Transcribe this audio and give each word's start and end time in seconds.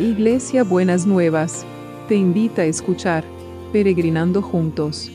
Iglesia 0.00 0.64
Buenas 0.64 1.04
Nuevas, 1.04 1.66
te 2.08 2.14
invita 2.14 2.62
a 2.62 2.64
escuchar 2.64 3.22
Peregrinando 3.70 4.40
Juntos. 4.40 5.10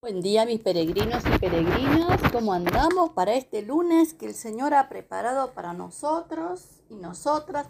Buen 0.00 0.20
día 0.20 0.44
mis 0.46 0.58
peregrinos 0.58 1.22
y 1.32 1.38
peregrinas, 1.38 2.20
¿cómo 2.32 2.52
andamos 2.52 3.10
para 3.10 3.34
este 3.34 3.62
lunes 3.62 4.14
que 4.14 4.26
el 4.26 4.34
Señor 4.34 4.74
ha 4.74 4.88
preparado 4.88 5.52
para 5.52 5.74
nosotros 5.74 6.82
y 6.90 6.96
nosotras? 6.96 7.68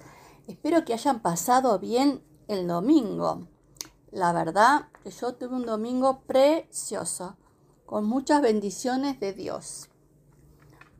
Espero 0.48 0.86
que 0.86 0.94
hayan 0.94 1.20
pasado 1.20 1.78
bien 1.78 2.22
el 2.48 2.66
domingo. 2.66 3.48
La 4.12 4.32
verdad 4.32 4.88
que 5.02 5.10
yo 5.10 5.34
tuve 5.34 5.56
un 5.56 5.66
domingo 5.66 6.20
precioso, 6.26 7.36
con 7.84 8.04
muchas 8.04 8.42
bendiciones 8.42 9.20
de 9.20 9.32
Dios. 9.32 9.88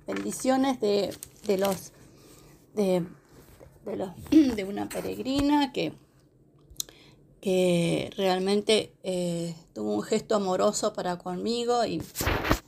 Bendiciones 0.06 0.80
de, 0.80 1.16
los 1.59 1.92
de, 2.74 3.05
los 3.96 4.10
de 4.30 4.65
una 4.65 4.88
peregrina 4.88 5.73
que, 5.73 5.92
que 7.41 8.10
realmente 8.16 8.92
eh, 9.02 9.54
tuvo 9.73 9.95
un 9.95 10.02
gesto 10.02 10.37
amoroso 10.37 10.93
para 10.93 11.18
conmigo 11.18 11.84
y 11.84 12.02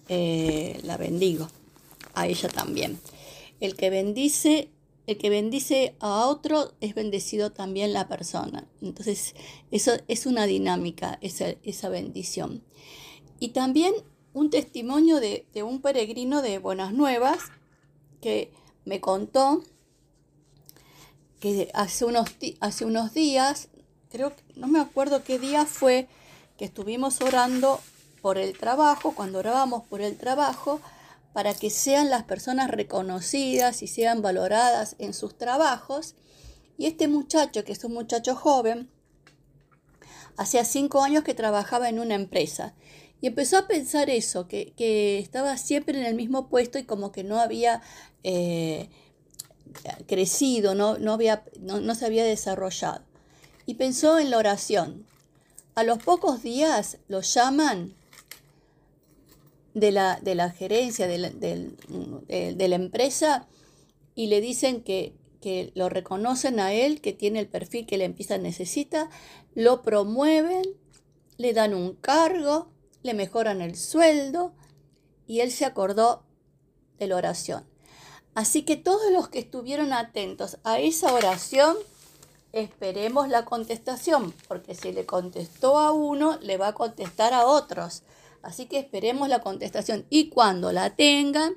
eh, 0.08 0.80
la 0.82 0.96
bendigo 0.96 1.48
a 2.14 2.26
ella 2.26 2.48
también. 2.48 2.98
El 3.60 3.76
que 3.76 3.90
bendice 3.90 4.70
el 5.08 5.16
que 5.16 5.30
bendice 5.30 5.96
a 6.00 6.26
otro 6.26 6.74
es 6.82 6.94
bendecido 6.94 7.50
también 7.50 7.94
la 7.94 8.08
persona. 8.08 8.68
Entonces, 8.82 9.34
eso 9.70 9.92
es 10.06 10.26
una 10.26 10.44
dinámica, 10.44 11.18
esa, 11.22 11.54
esa 11.62 11.88
bendición. 11.88 12.62
Y 13.40 13.48
también 13.48 13.94
un 14.34 14.50
testimonio 14.50 15.18
de, 15.18 15.46
un 15.62 15.80
peregrino 15.80 16.42
de 16.42 16.58
Buenas 16.58 16.92
Nuevas 16.92 17.38
que 18.20 18.52
me 18.84 19.00
contó 19.00 19.62
que 21.40 21.70
hace 21.72 22.04
unos, 22.04 22.28
hace 22.60 22.84
unos 22.84 23.14
días, 23.14 23.68
creo 24.10 24.36
que 24.36 24.42
no 24.56 24.68
me 24.68 24.78
acuerdo 24.78 25.24
qué 25.24 25.38
día 25.38 25.64
fue, 25.64 26.06
que 26.58 26.66
estuvimos 26.66 27.22
orando 27.22 27.80
por 28.20 28.36
el 28.36 28.58
trabajo, 28.58 29.14
cuando 29.14 29.38
orábamos 29.38 29.84
por 29.84 30.02
el 30.02 30.18
trabajo, 30.18 30.82
para 31.38 31.54
que 31.54 31.70
sean 31.70 32.10
las 32.10 32.24
personas 32.24 32.68
reconocidas 32.68 33.84
y 33.84 33.86
sean 33.86 34.22
valoradas 34.22 34.96
en 34.98 35.14
sus 35.14 35.38
trabajos. 35.38 36.16
Y 36.76 36.86
este 36.86 37.06
muchacho, 37.06 37.62
que 37.62 37.70
es 37.70 37.84
un 37.84 37.94
muchacho 37.94 38.34
joven, 38.34 38.90
hacía 40.36 40.64
cinco 40.64 41.04
años 41.04 41.22
que 41.22 41.34
trabajaba 41.34 41.88
en 41.88 42.00
una 42.00 42.16
empresa. 42.16 42.74
Y 43.20 43.28
empezó 43.28 43.56
a 43.56 43.68
pensar 43.68 44.10
eso, 44.10 44.48
que, 44.48 44.74
estaba 45.20 45.56
siempre 45.58 45.96
en 45.96 46.06
el 46.06 46.16
mismo 46.16 46.48
puesto 46.48 46.76
y 46.76 46.82
como 46.82 47.12
que 47.12 47.22
no 47.22 47.38
había 47.38 47.82
eh, 48.24 48.90
crecido, 50.08 50.74
no, 50.74 50.98
no, 50.98 51.12
había, 51.12 51.44
no 51.60 51.94
se 51.94 52.04
había 52.04 52.24
desarrollado. 52.24 53.04
Y 53.64 53.74
pensó 53.74 54.18
en 54.18 54.30
la 54.30 54.38
oración. 54.38 55.06
A 55.76 55.84
los 55.84 56.02
pocos 56.02 56.42
días 56.42 56.98
lo 57.06 57.20
llaman 57.20 57.94
de 59.74 59.92
la, 59.92 60.18
de 60.20 60.34
la 60.34 60.50
gerencia 60.50 61.06
de 61.06 61.18
la, 61.18 61.30
de, 61.30 62.68
la, 62.68 62.74
empresa 62.76 63.46
y 64.14 64.26
le 64.26 64.40
dicen 64.40 64.82
que, 64.82 65.14
que, 65.40 65.72
lo 65.74 65.88
reconocen 65.88 66.60
a 66.60 66.72
él, 66.72 67.00
que 67.00 67.12
tiene 67.12 67.38
el 67.38 67.48
perfil 67.48 67.86
que 67.86 67.98
la 67.98 68.04
empresa 68.04 68.38
necesita, 68.38 69.10
lo 69.54 69.82
promueven, 69.82 70.64
le 71.36 71.52
dan 71.52 71.74
un 71.74 71.94
cargo, 71.94 72.68
le 73.02 73.14
mejoran 73.14 73.62
el 73.62 73.76
sueldo 73.76 74.52
y 75.26 75.40
él 75.40 75.52
se 75.52 75.64
acordó 75.64 76.24
de 76.98 77.06
la 77.06 77.16
oración. 77.16 77.64
Así 78.34 78.62
que 78.62 78.76
todos 78.76 79.10
los 79.12 79.28
que 79.28 79.40
estuvieron 79.40 79.92
atentos 79.92 80.58
a 80.64 80.78
esa 80.78 81.12
oración, 81.12 81.76
esperemos 82.52 83.28
la 83.28 83.44
contestación, 83.44 84.32
porque 84.46 84.74
si 84.74 84.92
le 84.92 85.06
contestó 85.06 85.78
a 85.78 85.92
uno, 85.92 86.38
le 86.40 86.56
va 86.56 86.68
a 86.68 86.74
contestar 86.74 87.34
a 87.34 87.46
otros. 87.46 88.02
Así 88.42 88.66
que 88.66 88.78
esperemos 88.78 89.28
la 89.28 89.40
contestación 89.40 90.06
y 90.10 90.28
cuando 90.28 90.72
la 90.72 90.96
tengan, 90.96 91.54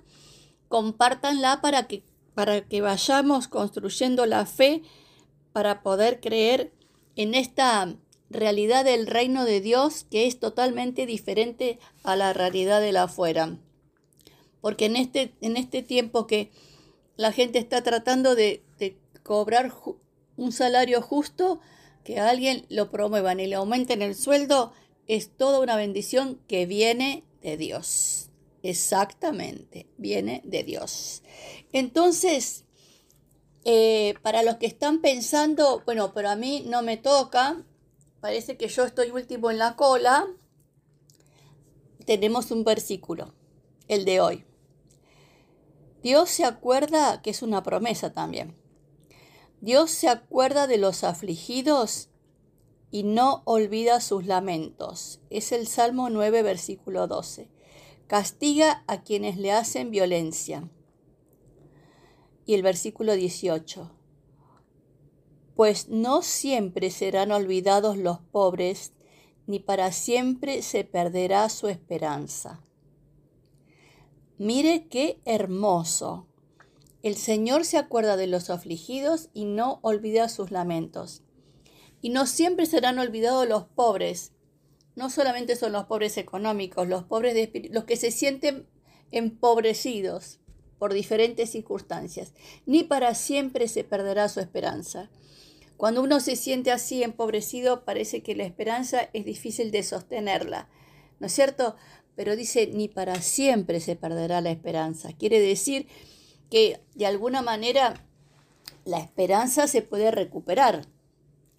compártanla 0.68 1.62
para 1.62 1.88
que, 1.88 2.04
para 2.34 2.68
que 2.68 2.82
vayamos 2.82 3.48
construyendo 3.48 4.26
la 4.26 4.46
fe 4.46 4.82
para 5.54 5.84
poder 5.84 6.20
creer 6.22 6.74
en 7.16 7.36
esta 7.36 7.96
realidad 8.30 8.86
del 8.86 9.08
reino 9.08 9.46
de 9.46 9.62
Dios 9.62 10.06
que 10.10 10.26
es 10.26 10.40
totalmente 10.40 11.06
diferente 11.06 11.80
a 12.04 12.16
la 12.16 12.34
realidad 12.34 12.82
de 12.82 12.94
la 12.94 13.04
afuera. 13.04 13.58
Porque 14.62 14.86
en 14.86 14.96
este, 14.96 15.34
en 15.42 15.58
este 15.58 15.84
tiempo 15.84 16.28
que 16.28 16.52
la 17.18 17.32
gente 17.32 17.60
está 17.60 17.84
tratando 17.84 18.36
de, 18.36 18.64
de 18.80 18.98
cobrar 19.24 19.74
un 20.38 20.52
salario 20.52 21.02
justo, 21.02 21.60
que 22.04 22.20
alguien 22.20 22.66
lo 22.70 22.90
promuevan 22.90 23.40
y 23.40 23.48
le 23.48 23.56
aumenten 23.56 24.02
el 24.02 24.16
sueldo, 24.16 24.74
es 25.08 25.36
toda 25.36 25.60
una 25.60 25.76
bendición 25.76 26.40
que 26.48 26.66
viene 26.66 27.24
de 27.42 27.58
Dios. 27.58 28.30
Exactamente, 28.64 29.88
viene 29.98 30.42
de 30.46 30.64
Dios. 30.64 31.24
Entonces, 31.74 32.66
eh, 33.66 34.16
para 34.22 34.44
los 34.44 34.58
que 34.58 34.68
están 34.68 35.02
pensando, 35.02 35.82
bueno, 35.86 36.14
pero 36.14 36.30
a 36.30 36.36
mí 36.36 36.64
no 36.68 36.82
me 36.82 36.98
toca, 36.98 37.64
parece 38.20 38.58
que 38.58 38.68
yo 38.68 38.86
estoy 38.86 39.10
último 39.10 39.50
en 39.50 39.58
la 39.58 39.76
cola, 39.76 40.28
tenemos 42.06 42.52
un 42.52 42.64
versículo, 42.64 43.34
el 43.88 44.06
de 44.06 44.22
hoy. 44.22 44.46
Dios 46.04 46.30
se 46.30 46.46
acuerda 46.46 47.22
que 47.22 47.30
es 47.30 47.42
una 47.42 47.64
promesa 47.64 48.14
también. 48.14 48.56
Dios 49.60 49.92
se 49.92 50.10
acuerda 50.10 50.66
de 50.66 50.78
los 50.78 51.04
afligidos 51.04 52.11
y 52.92 53.04
no 53.04 53.42
olvida 53.46 54.02
sus 54.02 54.26
lamentos. 54.26 55.22
Es 55.30 55.54
el 55.54 55.66
Salmo 55.66 56.10
9, 56.10 56.44
versículo 56.44 57.08
12. 57.08 57.50
Castiga 58.08 58.84
a 58.88 59.02
quienes 59.02 59.38
le 59.38 59.54
hacen 59.54 59.90
violencia. 59.90 60.70
Y 62.46 62.54
el 62.54 62.64
versículo 62.64 63.16
18. 63.16 63.90
Pues 65.56 65.88
no 65.88 66.22
siempre 66.22 66.92
serán 66.92 67.32
olvidados 67.32 67.98
los 67.98 68.20
pobres, 68.20 68.92
ni 69.48 69.60
para 69.60 69.92
siempre 69.94 70.62
se 70.62 70.84
perderá 70.84 71.48
su 71.50 71.70
esperanza. 71.70 72.62
Mire 74.38 74.88
qué 74.88 75.22
hermoso. 75.24 76.28
El 77.04 77.16
Señor 77.16 77.64
se 77.64 77.78
acuerda 77.78 78.18
de 78.18 78.28
los 78.28 78.50
afligidos 78.50 79.30
y 79.34 79.46
no 79.46 79.80
olvida 79.82 80.30
sus 80.30 80.52
lamentos. 80.52 81.24
Y 82.02 82.10
no 82.10 82.26
siempre 82.26 82.66
serán 82.66 83.00
olvidados 83.00 83.48
los 83.48 83.66
pobres. 83.66 84.34
No 84.96 85.10
solamente 85.10 85.56
son 85.56 85.72
los 85.72 85.86
pobres 85.86 86.18
económicos, 86.18 86.88
los 86.88 87.04
pobres 87.04 87.34
de 87.34 87.70
los 87.72 87.86
que 87.86 87.96
se 87.96 88.12
sienten 88.12 88.68
empobrecidos 89.12 90.40
por 90.80 90.94
diferentes 90.94 91.52
circunstancias. 91.52 92.34
Ni 92.66 92.84
para 92.84 93.14
siempre 93.14 93.68
se 93.68 93.84
perderá 93.84 94.28
su 94.30 94.40
esperanza. 94.40 95.10
Cuando 95.78 96.02
uno 96.02 96.20
se 96.20 96.36
siente 96.36 96.72
así 96.72 97.04
empobrecido, 97.04 97.86
parece 97.86 98.22
que 98.22 98.36
la 98.36 98.44
esperanza 98.44 99.10
es 99.14 99.26
difícil 99.26 99.72
de 99.72 99.84
sostenerla. 99.84 100.70
¿No 101.20 101.28
es 101.28 101.34
cierto? 101.34 101.76
Pero 102.16 102.36
dice, 102.36 102.68
ni 102.68 102.88
para 102.88 103.22
siempre 103.22 103.80
se 103.80 103.96
perderá 103.96 104.42
la 104.42 104.52
esperanza. 104.52 105.10
Quiere 105.14 105.40
decir 105.40 105.88
que 106.50 106.82
de 106.96 107.06
alguna 107.06 107.42
manera 107.42 108.06
la 108.86 109.00
esperanza 109.00 109.68
se 109.68 109.82
puede 109.82 110.12
recuperar. 110.12 110.86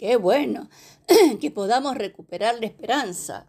Qué 0.02 0.16
bueno 0.16 0.68
que 1.40 1.52
podamos 1.52 1.94
recuperar 1.94 2.58
la 2.58 2.66
esperanza 2.66 3.46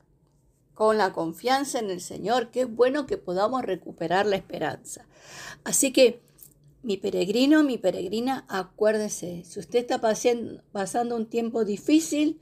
con 0.75 0.99
la 0.99 1.11
confianza 1.11 1.79
en 1.79 1.89
el 1.89 1.99
Señor. 1.99 2.51
Qué 2.51 2.65
bueno 2.65 3.07
que 3.07 3.17
podamos 3.17 3.63
recuperar 3.63 4.27
la 4.27 4.35
esperanza. 4.35 5.07
Así 5.63 5.91
que, 5.91 6.21
mi 6.83 6.97
peregrino, 6.97 7.63
mi 7.63 7.79
peregrina, 7.79 8.45
acuérdese, 8.49 9.43
si 9.45 9.59
usted 9.59 9.79
está 9.79 9.99
pasando 9.99 11.15
un 11.15 11.25
tiempo 11.25 11.65
difícil, 11.65 12.39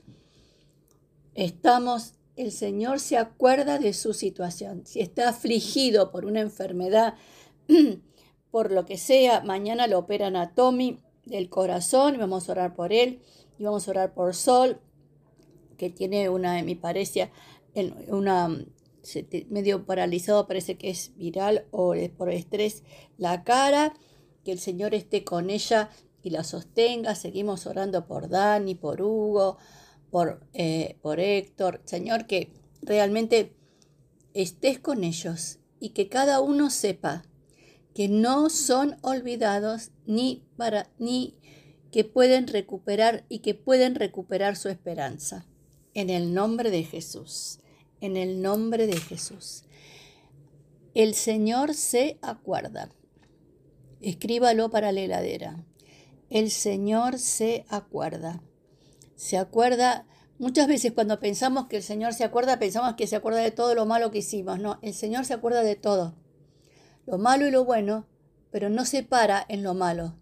estamos, 1.32 2.12
el 2.36 2.52
Señor 2.52 3.00
se 3.00 3.16
acuerda 3.16 3.78
de 3.78 3.94
su 3.94 4.12
situación. 4.12 4.82
Si 4.84 5.00
está 5.00 5.30
afligido 5.30 6.10
por 6.10 6.26
una 6.26 6.40
enfermedad, 6.40 7.14
por 8.50 8.72
lo 8.72 8.84
que 8.84 8.98
sea, 8.98 9.40
mañana 9.40 9.86
lo 9.86 10.00
operan 10.00 10.36
a 10.36 10.54
Tommy 10.54 10.98
del 11.24 11.48
corazón 11.48 12.16
vamos 12.18 12.48
a 12.48 12.52
orar 12.52 12.74
por 12.74 12.92
él 12.92 13.20
y 13.58 13.64
vamos 13.64 13.86
a 13.86 13.90
orar 13.90 14.14
por 14.14 14.34
Sol, 14.34 14.80
que 15.76 15.90
tiene 15.90 16.28
una 16.28 16.62
mi 16.62 16.74
parece 16.74 17.30
una 18.08 18.48
medio 19.48 19.84
paralizado, 19.84 20.46
parece 20.46 20.76
que 20.76 20.90
es 20.90 21.16
viral 21.16 21.66
o 21.70 21.94
por 22.16 22.30
estrés 22.30 22.82
la 23.18 23.44
cara, 23.44 23.94
que 24.44 24.52
el 24.52 24.58
Señor 24.58 24.94
esté 24.94 25.24
con 25.24 25.50
ella 25.50 25.90
y 26.22 26.30
la 26.30 26.44
sostenga. 26.44 27.14
Seguimos 27.14 27.66
orando 27.66 28.06
por 28.06 28.28
Dani, 28.28 28.74
por 28.74 29.02
Hugo, 29.02 29.58
por, 30.10 30.46
eh, 30.52 30.98
por 31.02 31.20
Héctor. 31.20 31.80
Señor, 31.84 32.26
que 32.26 32.52
realmente 32.82 33.54
estés 34.34 34.78
con 34.78 35.04
ellos 35.04 35.58
y 35.80 35.90
que 35.90 36.08
cada 36.08 36.40
uno 36.40 36.70
sepa 36.70 37.24
que 37.94 38.08
no 38.08 38.48
son 38.50 38.96
olvidados 39.02 39.90
ni 40.06 40.44
para 40.56 40.88
ni 40.98 41.36
que 41.92 42.04
pueden 42.04 42.48
recuperar 42.48 43.24
y 43.28 43.40
que 43.40 43.54
pueden 43.54 43.94
recuperar 43.94 44.56
su 44.56 44.70
esperanza. 44.70 45.46
En 45.94 46.08
el 46.08 46.32
nombre 46.32 46.70
de 46.70 46.84
Jesús, 46.84 47.60
en 48.00 48.16
el 48.16 48.40
nombre 48.40 48.86
de 48.86 48.96
Jesús. 48.96 49.64
El 50.94 51.14
Señor 51.14 51.74
se 51.74 52.18
acuerda. 52.22 52.90
Escríbalo 54.00 54.70
para 54.70 54.90
la 54.90 55.02
heladera. 55.02 55.64
El 56.30 56.50
Señor 56.50 57.18
se 57.18 57.66
acuerda. 57.68 58.42
Se 59.14 59.36
acuerda, 59.36 60.06
muchas 60.38 60.66
veces 60.66 60.92
cuando 60.92 61.20
pensamos 61.20 61.66
que 61.68 61.76
el 61.76 61.82
Señor 61.82 62.14
se 62.14 62.24
acuerda, 62.24 62.58
pensamos 62.58 62.94
que 62.94 63.06
se 63.06 63.16
acuerda 63.16 63.40
de 63.40 63.50
todo 63.50 63.74
lo 63.74 63.84
malo 63.84 64.10
que 64.10 64.18
hicimos. 64.18 64.58
No, 64.58 64.78
el 64.80 64.94
Señor 64.94 65.26
se 65.26 65.34
acuerda 65.34 65.62
de 65.62 65.76
todo. 65.76 66.14
Lo 67.06 67.18
malo 67.18 67.46
y 67.46 67.50
lo 67.50 67.66
bueno, 67.66 68.06
pero 68.50 68.70
no 68.70 68.86
se 68.86 69.02
para 69.02 69.44
en 69.46 69.62
lo 69.62 69.74
malo. 69.74 70.16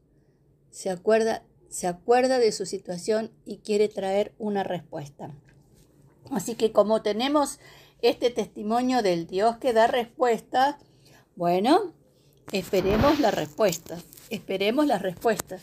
Se 0.70 0.90
acuerda, 0.90 1.44
se 1.70 1.87
acuerda 1.87 2.38
de 2.38 2.52
su 2.52 2.67
situación 2.67 3.31
y 3.46 3.58
quiere 3.58 3.88
traer 3.88 4.34
una 4.38 4.62
respuesta. 4.64 5.31
Así 6.31 6.55
que 6.55 6.72
como 6.72 7.00
tenemos 7.00 7.58
este 8.02 8.31
testimonio 8.31 9.02
del 9.02 9.26
Dios 9.26 9.56
que 9.56 9.72
da 9.72 9.87
respuesta, 9.87 10.78
bueno, 11.37 11.94
esperemos 12.52 13.20
la 13.20 13.31
respuesta, 13.31 13.99
esperemos 14.28 14.87
la 14.87 14.99
respuesta. 14.99 15.58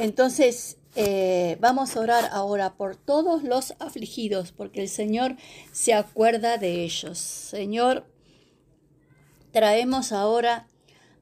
Entonces, 0.00 0.76
eh, 0.96 1.56
vamos 1.60 1.96
a 1.96 2.00
orar 2.00 2.28
ahora 2.32 2.74
por 2.74 2.96
todos 2.96 3.44
los 3.44 3.74
afligidos, 3.78 4.52
porque 4.52 4.82
el 4.82 4.88
Señor 4.88 5.36
se 5.72 5.94
acuerda 5.94 6.58
de 6.58 6.82
ellos. 6.82 7.18
Señor, 7.18 8.04
traemos 9.52 10.12
ahora 10.12 10.66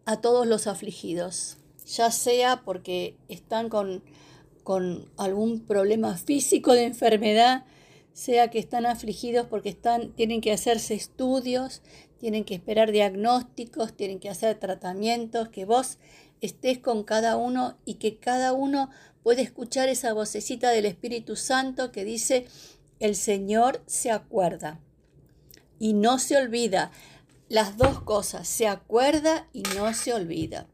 a 0.06 0.20
todos 0.22 0.46
los 0.46 0.66
afligidos, 0.66 1.57
ya 1.88 2.10
sea 2.10 2.62
porque 2.64 3.16
están 3.28 3.68
con, 3.68 4.02
con 4.62 5.10
algún 5.16 5.60
problema 5.60 6.16
físico 6.16 6.72
de 6.72 6.84
enfermedad, 6.84 7.64
sea 8.12 8.50
que 8.50 8.58
están 8.58 8.84
afligidos 8.84 9.46
porque 9.46 9.70
están, 9.70 10.12
tienen 10.12 10.40
que 10.40 10.52
hacerse 10.52 10.94
estudios, 10.94 11.82
tienen 12.18 12.44
que 12.44 12.54
esperar 12.54 12.92
diagnósticos, 12.92 13.96
tienen 13.96 14.18
que 14.18 14.28
hacer 14.28 14.58
tratamientos, 14.58 15.48
que 15.48 15.64
vos 15.64 15.98
estés 16.40 16.78
con 16.78 17.04
cada 17.04 17.36
uno 17.36 17.78
y 17.84 17.94
que 17.94 18.18
cada 18.18 18.52
uno 18.52 18.90
pueda 19.22 19.40
escuchar 19.40 19.88
esa 19.88 20.12
vocecita 20.12 20.70
del 20.70 20.86
Espíritu 20.86 21.36
Santo 21.36 21.90
que 21.90 22.04
dice, 22.04 22.46
el 23.00 23.14
Señor 23.16 23.82
se 23.86 24.10
acuerda 24.10 24.80
y 25.78 25.92
no 25.92 26.18
se 26.18 26.36
olvida. 26.36 26.90
Las 27.48 27.78
dos 27.78 28.00
cosas, 28.00 28.46
se 28.46 28.66
acuerda 28.66 29.48
y 29.52 29.62
no 29.74 29.94
se 29.94 30.12
olvida. 30.12 30.66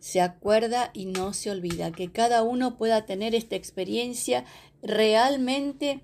Se 0.00 0.20
acuerda 0.20 0.90
y 0.92 1.06
no 1.06 1.32
se 1.32 1.50
olvida. 1.50 1.92
Que 1.92 2.10
cada 2.10 2.42
uno 2.42 2.76
pueda 2.76 3.06
tener 3.06 3.34
esta 3.34 3.56
experiencia 3.56 4.44
realmente 4.82 6.00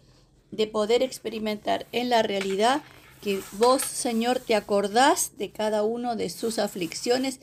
de 0.50 0.66
poder 0.66 1.02
experimentar 1.02 1.86
en 1.92 2.10
la 2.10 2.22
realidad 2.22 2.82
que 3.22 3.40
vos, 3.52 3.82
Señor, 3.82 4.38
te 4.38 4.54
acordás 4.54 5.36
de 5.38 5.50
cada 5.50 5.82
uno 5.82 6.14
de 6.14 6.30
sus 6.30 6.58
aflicciones 6.58 7.40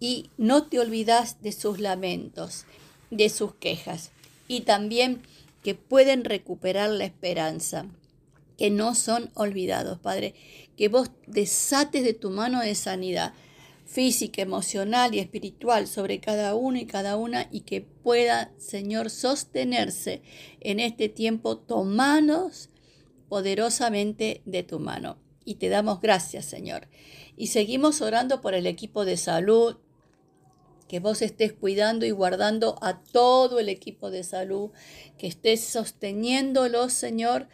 y 0.00 0.30
no 0.38 0.66
te 0.66 0.78
olvidás 0.78 1.42
de 1.42 1.52
sus 1.52 1.78
lamentos, 1.78 2.64
de 3.10 3.28
sus 3.28 3.54
quejas, 3.54 4.12
y 4.48 4.62
también 4.62 5.22
que 5.62 5.74
pueden 5.74 6.24
recuperar 6.24 6.90
la 6.90 7.04
esperanza, 7.04 7.86
que 8.56 8.70
no 8.70 8.94
son 8.94 9.30
olvidados, 9.34 9.98
Padre, 9.98 10.34
que 10.76 10.88
vos 10.88 11.10
desates 11.26 12.04
de 12.04 12.14
tu 12.14 12.30
mano 12.30 12.60
de 12.60 12.74
sanidad 12.74 13.34
física, 13.86 14.42
emocional 14.42 15.14
y 15.14 15.20
espiritual 15.20 15.86
sobre 15.86 16.20
cada 16.20 16.54
uno 16.54 16.78
y 16.78 16.86
cada 16.86 17.16
una 17.16 17.48
y 17.50 17.60
que 17.60 17.80
pueda, 17.80 18.52
Señor, 18.58 19.10
sostenerse 19.10 20.22
en 20.60 20.80
este 20.80 21.08
tiempo 21.08 21.56
tomanos 21.56 22.68
poderosamente 23.28 24.42
de 24.44 24.62
tu 24.62 24.80
mano. 24.80 25.18
Y 25.44 25.54
te 25.54 25.68
damos 25.68 26.00
gracias, 26.00 26.44
Señor. 26.44 26.88
Y 27.36 27.48
seguimos 27.48 28.00
orando 28.00 28.40
por 28.40 28.54
el 28.54 28.66
equipo 28.66 29.04
de 29.04 29.16
salud, 29.16 29.76
que 30.88 31.00
vos 31.00 31.22
estés 31.22 31.52
cuidando 31.52 32.06
y 32.06 32.10
guardando 32.10 32.78
a 32.80 33.02
todo 33.02 33.58
el 33.60 33.68
equipo 33.68 34.10
de 34.10 34.24
salud, 34.24 34.70
que 35.18 35.26
estés 35.26 35.64
sosteniéndolos, 35.64 36.92
Señor, 36.92 37.48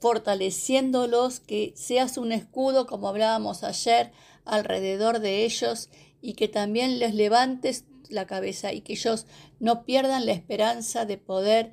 fortaleciéndolos, 0.00 1.40
que 1.40 1.72
seas 1.76 2.16
un 2.16 2.32
escudo, 2.32 2.86
como 2.86 3.08
hablábamos 3.08 3.64
ayer, 3.64 4.12
alrededor 4.50 5.20
de 5.20 5.44
ellos 5.44 5.88
y 6.20 6.34
que 6.34 6.48
también 6.48 6.98
les 6.98 7.14
levantes 7.14 7.84
la 8.08 8.26
cabeza 8.26 8.72
y 8.72 8.80
que 8.80 8.94
ellos 8.94 9.26
no 9.60 9.84
pierdan 9.84 10.26
la 10.26 10.32
esperanza 10.32 11.04
de 11.04 11.16
poder 11.16 11.72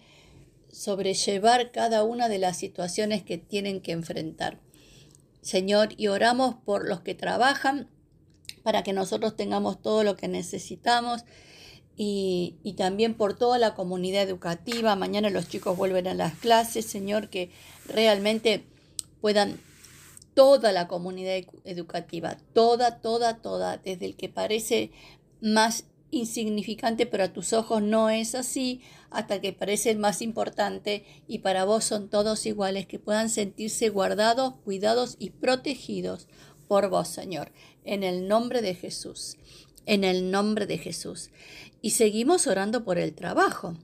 sobrellevar 0.72 1.72
cada 1.72 2.04
una 2.04 2.30
de 2.30 2.38
las 2.38 2.58
situaciones 2.58 3.24
que 3.24 3.38
tienen 3.38 3.82
que 3.82 3.92
enfrentar. 3.92 4.60
Señor, 5.42 5.90
y 5.98 6.08
oramos 6.08 6.56
por 6.66 6.88
los 6.88 7.02
que 7.02 7.16
trabajan 7.16 7.90
para 8.64 8.84
que 8.84 8.94
nosotros 8.94 9.36
tengamos 9.36 9.82
todo 9.82 10.04
lo 10.04 10.16
que 10.16 10.28
necesitamos 10.28 11.24
y, 11.96 12.58
y, 12.64 12.74
también 12.74 13.16
por 13.16 13.36
toda 13.36 13.58
la 13.58 13.74
comunidad 13.74 14.22
educativa. 14.22 14.96
Mañana 14.96 15.32
los 15.32 15.48
chicos 15.48 15.76
vuelven 15.76 16.06
a 16.08 16.14
las 16.14 16.36
clases, 16.36 16.86
Señor, 16.86 17.30
que 17.30 17.50
realmente 17.88 18.66
puedan 19.20 19.60
toda 20.38 20.72
la 20.72 20.88
comunidad 20.88 21.42
educativa, 21.64 22.38
toda, 22.54 23.02
toda, 23.02 23.42
toda, 23.42 23.78
desde 23.78 24.06
el 24.06 24.16
que 24.16 24.30
parece 24.30 24.92
más 25.42 25.86
insignificante, 26.12 27.08
pero 27.08 27.24
a 27.24 27.34
tus 27.34 27.54
ojos 27.54 27.82
no 27.82 28.12
es 28.12 28.36
así, 28.36 28.82
hasta 29.10 29.42
que 29.42 29.52
parece 29.52 29.90
el 29.90 29.98
más 29.98 30.22
importante 30.22 31.04
y 31.28 31.40
para 31.40 31.66
vos 31.66 31.86
son 31.86 32.08
todos 32.08 32.46
iguales, 32.46 32.86
que 32.86 33.00
puedan 33.00 33.32
sentirse 33.32 33.90
guardados, 33.90 34.54
cuidados 34.64 35.16
y 35.18 35.32
protegidos 35.32 36.28
por 36.68 36.92
vos, 36.92 37.08
Señor, 37.08 37.52
en 37.84 38.04
el 38.04 38.28
nombre 38.28 38.62
de 38.62 38.76
Jesús, 38.76 39.38
en 39.88 40.04
el 40.04 40.30
nombre 40.30 40.68
de 40.68 40.78
Jesús. 40.78 41.32
Y 41.82 41.92
seguimos 41.92 42.46
orando 42.46 42.84
por 42.84 43.00
el 43.00 43.16
trabajo. 43.16 43.76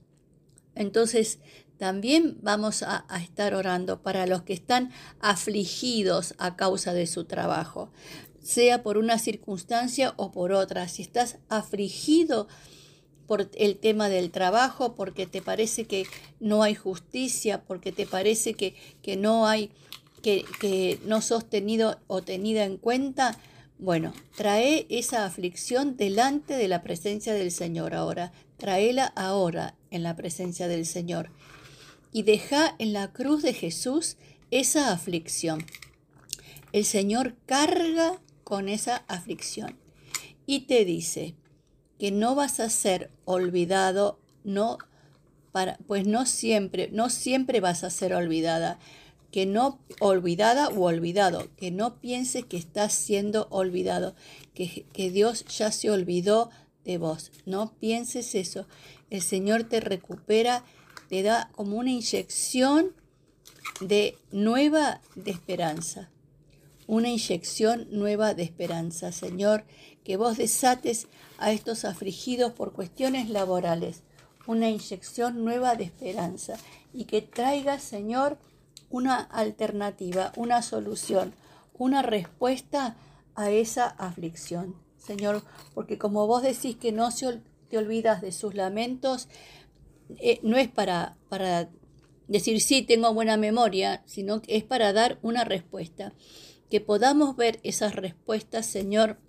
Entonces, 0.75 1.39
también 1.83 2.37
vamos 2.41 2.81
a, 2.81 3.05
estar 3.21 3.53
orando 3.53 4.01
para 4.01 4.25
los 4.25 4.43
que 4.43 4.53
están 4.53 4.93
afligidos 5.19 6.33
a 6.37 6.55
causa 6.55 6.93
de 6.93 7.07
su 7.07 7.25
trabajo, 7.25 7.91
sea 8.41 8.83
por 8.83 8.97
una 8.97 9.19
circunstancia 9.19 10.13
o 10.15 10.31
por 10.31 10.53
otra. 10.53 10.87
Si 10.87 11.01
estás 11.01 11.39
afligido 11.49 12.47
por 13.27 13.49
el 13.55 13.75
tema 13.75 14.07
del 14.07 14.31
trabajo, 14.31 14.95
porque 14.95 15.27
te 15.27 15.41
parece 15.41 15.83
que 15.83 16.05
no 16.39 16.63
hay 16.63 16.73
justicia, 16.73 17.65
porque 17.65 17.91
te 17.91 18.05
parece 18.05 18.53
que, 18.53 18.75
que 19.01 19.17
no 19.17 19.45
hay, 19.45 19.69
que, 20.21 20.45
que 20.61 21.01
no 21.05 21.19
sos 21.19 21.49
tenido 21.49 21.99
o 22.07 22.21
tenida 22.21 22.63
en 22.63 22.77
cuenta, 22.77 23.37
bueno, 23.77 24.13
trae 24.37 24.87
esa 24.89 25.25
aflicción 25.25 25.97
delante 25.97 26.53
de 26.53 26.69
la 26.69 26.81
presencia 26.81 27.33
del 27.33 27.51
Señor 27.51 27.93
ahora. 27.93 28.31
Traela 28.55 29.07
ahora 29.17 29.75
en 29.91 30.01
la 30.01 30.15
presencia 30.15 30.69
del 30.69 30.85
Señor 30.85 31.29
y 32.13 32.23
deja 32.23 32.75
en 32.77 32.93
la 32.93 33.11
cruz 33.11 33.41
de 33.41 33.53
Jesús 33.53 34.17
esa 34.51 34.93
aflicción. 34.93 35.65
El 36.71 36.85
Señor 36.85 37.35
carga 37.45 38.21
con 38.43 38.69
esa 38.69 39.03
aflicción 39.07 39.77
y 40.45 40.61
te 40.61 40.85
dice 40.85 41.35
que 41.99 42.11
no 42.11 42.35
vas 42.35 42.59
a 42.59 42.69
ser 42.69 43.11
olvidado, 43.25 44.19
no 44.43 44.77
para, 45.51 45.77
pues 45.87 46.07
no 46.07 46.25
siempre, 46.25 46.89
no 46.91 47.09
siempre 47.09 47.59
vas 47.59 47.83
a 47.83 47.89
ser 47.89 48.13
olvidada, 48.13 48.79
que 49.31 49.45
no 49.45 49.79
olvidada 49.99 50.69
o 50.69 50.81
olvidado, 50.81 51.49
que 51.55 51.71
no 51.71 51.99
pienses 51.99 52.45
que 52.45 52.57
estás 52.57 52.93
siendo 52.93 53.47
olvidado, 53.49 54.15
que, 54.53 54.85
que 54.93 55.09
Dios 55.09 55.45
ya 55.45 55.71
se 55.71 55.89
olvidó 55.89 56.51
de 56.83 56.97
vos. 56.97 57.31
No 57.45 57.73
pienses 57.79 58.35
eso. 58.35 58.67
El 59.09 59.21
Señor 59.21 59.63
te 59.63 59.79
recupera 59.79 60.63
te 61.09 61.23
da 61.23 61.49
como 61.55 61.77
una 61.77 61.91
inyección 61.91 62.93
de 63.81 64.17
nueva 64.31 65.01
de 65.15 65.31
esperanza. 65.31 66.09
Una 66.87 67.09
inyección 67.09 67.87
nueva 67.91 68.33
de 68.33 68.43
esperanza, 68.43 69.11
Señor, 69.11 69.63
que 70.03 70.17
vos 70.17 70.37
desates 70.37 71.07
a 71.37 71.51
estos 71.51 71.85
afligidos 71.85 72.53
por 72.53 72.73
cuestiones 72.73 73.29
laborales. 73.29 74.03
Una 74.47 74.69
inyección 74.69 75.45
nueva 75.45 75.75
de 75.75 75.85
esperanza 75.85 76.57
y 76.93 77.05
que 77.05 77.21
traiga, 77.21 77.79
Señor, 77.79 78.37
una 78.89 79.15
alternativa, 79.15 80.31
una 80.35 80.61
solución, 80.61 81.33
una 81.77 82.01
respuesta 82.01 82.95
a 83.35 83.49
esa 83.49 83.87
aflicción. 83.87 84.75
Señor, 84.97 85.41
porque 85.73 85.97
como 85.97 86.27
vos 86.27 86.43
decís 86.43 86.75
que 86.75 86.91
no 86.91 87.09
te 87.69 87.77
olvidas 87.77 88.21
de 88.21 88.31
sus 88.31 88.53
lamentos, 88.53 89.27
eh, 90.19 90.39
no 90.43 90.57
es 90.57 90.69
para, 90.69 91.17
para 91.29 91.69
decir 92.27 92.61
sí, 92.61 92.81
tengo 92.81 93.13
buena 93.13 93.37
memoria, 93.37 94.03
sino 94.05 94.41
que 94.41 94.57
es 94.57 94.63
para 94.63 94.93
dar 94.93 95.19
una 95.21 95.43
respuesta. 95.43 96.13
que 96.69 96.81
podamos 96.81 97.35
ver 97.35 97.59
esas 97.61 97.95
respuestas, 97.95 98.65
Señor, 98.65 99.19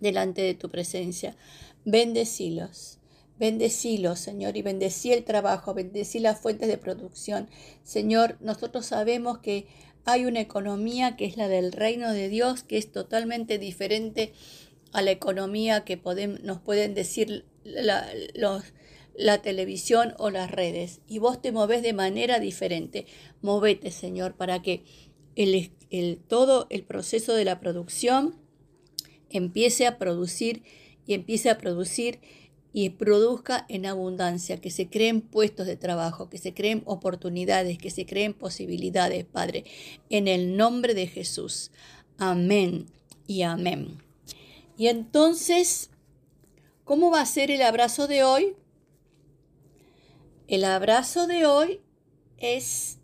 delante 0.00 0.40
de 0.40 0.54
tu 0.54 0.70
presencia. 0.70 1.36
Bendecilos. 1.84 2.98
Bendecilos, 3.38 4.20
Señor, 4.20 4.56
y 4.56 4.62
bendecí 4.62 5.12
el 5.12 5.24
trabajo, 5.24 5.74
bendecí 5.74 6.18
las 6.18 6.40
fuentes 6.40 6.68
de 6.68 6.78
producción. 6.78 7.48
Señor, 7.82 8.38
nosotros 8.40 8.86
sabemos 8.86 9.38
que 9.38 9.66
hay 10.04 10.24
una 10.24 10.40
economía 10.40 11.16
que 11.16 11.26
es 11.26 11.36
la 11.36 11.48
del 11.48 11.72
reino 11.72 12.12
de 12.12 12.28
Dios, 12.28 12.62
que 12.62 12.78
es 12.78 12.90
totalmente 12.90 13.58
diferente 13.58 14.32
a 14.92 15.02
la 15.02 15.10
economía 15.10 15.84
que 15.84 16.00
nos 16.42 16.60
pueden 16.60 16.94
decir 16.94 17.44
la, 17.64 18.06
la 19.16 19.42
televisión 19.42 20.14
o 20.18 20.30
las 20.30 20.50
redes. 20.50 21.00
Y 21.06 21.18
vos 21.18 21.40
te 21.40 21.52
moves 21.52 21.82
de 21.82 21.92
manera 21.92 22.40
diferente. 22.40 23.06
Movete, 23.40 23.90
Señor, 23.90 24.34
para 24.34 24.62
que 24.62 24.84
el, 25.36 25.72
el, 25.90 26.18
todo 26.18 26.66
el 26.70 26.84
proceso 26.84 27.34
de 27.34 27.44
la 27.44 27.60
producción 27.60 28.36
empiece 29.30 29.86
a 29.86 29.98
producir 29.98 30.62
y 31.06 31.14
empiece 31.14 31.50
a 31.50 31.58
producir 31.58 32.20
y 32.74 32.90
produzca 32.90 33.66
en 33.68 33.84
abundancia, 33.84 34.60
que 34.60 34.70
se 34.70 34.88
creen 34.88 35.20
puestos 35.20 35.66
de 35.66 35.76
trabajo, 35.76 36.30
que 36.30 36.38
se 36.38 36.54
creen 36.54 36.82
oportunidades, 36.86 37.76
que 37.76 37.90
se 37.90 38.06
creen 38.06 38.32
posibilidades, 38.32 39.26
Padre, 39.26 39.64
en 40.08 40.26
el 40.26 40.56
nombre 40.56 40.94
de 40.94 41.06
Jesús. 41.06 41.70
Amén 42.16 42.86
y 43.26 43.42
amén. 43.42 43.98
Y 44.78 44.86
entonces, 44.86 45.90
¿cómo 46.84 47.10
va 47.10 47.20
a 47.20 47.26
ser 47.26 47.50
el 47.50 47.60
abrazo 47.60 48.06
de 48.06 48.24
hoy? 48.24 48.56
El 50.52 50.64
abrazo 50.64 51.26
de 51.26 51.46
hoy 51.46 51.80
es, 52.36 52.98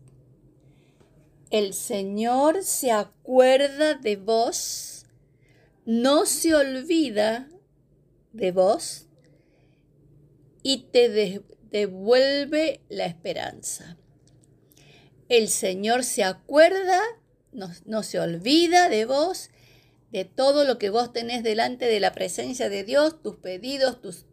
el 1.49 1.73
Señor 1.73 2.63
se 2.63 2.93
acuerda 2.93 3.95
de 3.95 4.17
vos, 4.17 5.07
no 5.87 6.27
se 6.27 6.55
olvida 6.55 7.49
de 8.35 8.53
vos 8.53 9.07
y 10.63 10.89
te 10.93 11.43
devuelve 11.71 12.83
la 12.91 13.07
esperanza. 13.07 13.97
El 15.31 15.49
Señor 15.49 16.05
se 16.05 16.25
acuerda, 16.25 17.01
no, 17.53 18.03
se 18.03 18.21
olvida 18.21 18.91
de 18.91 19.07
vos, 19.07 19.49
de 20.13 20.27
todo 20.27 20.65
lo 20.65 20.77
que 20.77 20.91
vos 20.91 21.15
tenés 21.15 21.43
delante 21.43 21.87
de 21.87 22.01
la 22.01 22.13
presencia 22.13 22.69
de 22.69 22.85
Dios, 22.85 23.23
tus 23.23 23.37
pedidos, 23.37 24.03
tus, 24.03 24.27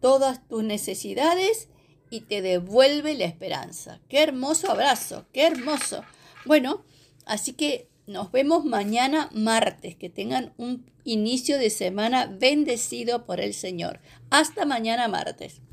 todas 0.00 0.46
tus 0.48 0.62
necesidades 0.64 1.68
y 2.10 2.22
te 2.22 2.42
devuelve 2.42 3.14
la 3.14 3.24
esperanza. 3.24 4.00
Qué 4.08 4.22
hermoso 4.22 4.70
abrazo, 4.70 5.26
qué 5.32 5.46
hermoso. 5.46 6.04
Bueno, 6.44 6.84
así 7.24 7.52
que 7.52 7.88
nos 8.06 8.30
vemos 8.30 8.64
mañana 8.64 9.28
martes. 9.32 9.96
Que 9.96 10.08
tengan 10.08 10.52
un 10.56 10.90
inicio 11.04 11.58
de 11.58 11.70
semana 11.70 12.26
bendecido 12.26 13.26
por 13.26 13.40
el 13.40 13.54
Señor. 13.54 14.00
Hasta 14.30 14.64
mañana 14.64 15.08
martes. 15.08 15.60